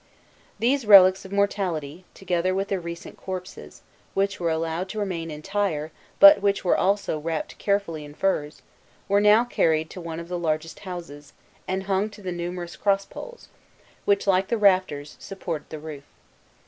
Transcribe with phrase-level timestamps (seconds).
[0.57, 3.83] These relics of mortality, together with the recent corpses,
[4.15, 8.63] which were allowed to remain entire, but which were also wrapped carefully in furs,
[9.07, 11.33] were now carried to one of the largest houses,
[11.67, 13.49] and hung to the numerous cross poles,
[14.05, 16.05] which, like rafters, supported the roof.